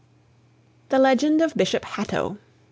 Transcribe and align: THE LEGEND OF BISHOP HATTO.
THE 0.89 0.97
LEGEND 0.97 1.43
OF 1.43 1.53
BISHOP 1.53 1.85
HATTO. 1.85 2.39